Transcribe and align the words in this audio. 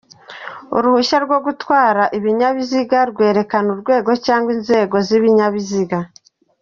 Uruhushya 0.77 1.17
rwo 1.25 1.37
gutwara 1.45 2.03
ibinyabiziga 2.17 2.99
rwerekana 3.11 3.67
urwego 3.75 4.11
cyangwa 4.25 4.49
inzego 4.57 4.95
z’ibinyabiziga. 5.07 5.97